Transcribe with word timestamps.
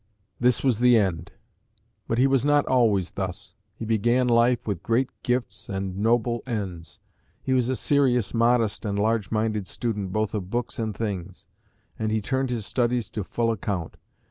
This 0.39 0.63
was 0.63 0.79
the 0.79 0.97
end. 0.97 1.31
But 2.07 2.17
he 2.17 2.25
was 2.25 2.43
not 2.43 2.65
always 2.65 3.11
thus. 3.11 3.53
He 3.75 3.85
began 3.85 4.27
life 4.27 4.65
with 4.65 4.81
great 4.81 5.11
gifts 5.21 5.69
and 5.69 5.95
noble 5.95 6.41
ends; 6.47 6.99
he 7.43 7.53
was 7.53 7.69
a 7.69 7.75
serious, 7.75 8.33
modest, 8.33 8.83
and 8.83 8.97
large 8.97 9.29
minded 9.29 9.67
student 9.67 10.11
both 10.11 10.33
of 10.33 10.49
books 10.49 10.79
and 10.79 10.97
things, 10.97 11.45
and 11.99 12.11
he 12.11 12.19
turned 12.19 12.49
his 12.49 12.65
studies 12.65 13.11
to 13.11 13.23
full 13.23 13.51
account. 13.51 13.95